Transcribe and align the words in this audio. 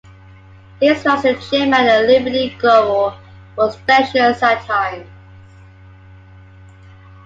His 0.81 1.05
rise 1.05 1.21
to 1.21 1.39
chairman 1.41 1.73
at 1.85 2.07
Liberty 2.07 2.57
Global 2.59 3.15
was 3.55 3.75
contentious 3.75 4.41
at 4.41 4.61
times. 4.63 5.07